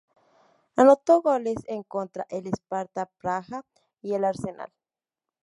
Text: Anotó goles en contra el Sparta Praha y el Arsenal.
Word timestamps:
Anotó 0.77 1.21
goles 1.21 1.59
en 1.67 1.83
contra 1.83 2.25
el 2.31 2.47
Sparta 2.47 3.05
Praha 3.19 3.63
y 4.01 4.15
el 4.15 4.25
Arsenal. 4.25 4.73